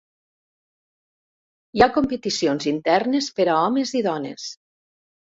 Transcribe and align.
Hi 1.77 1.83
ha 1.85 1.87
competicions 1.97 2.65
internes 2.71 3.27
per 3.41 3.47
a 3.49 3.57
homes 3.65 3.93
i 3.99 4.01
dones. 4.07 4.47